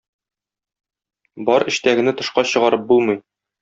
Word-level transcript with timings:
Бар 1.51 1.69
эчтәгене 1.75 2.17
тышка 2.23 2.49
чыгарып 2.57 2.93
булмый. 2.93 3.27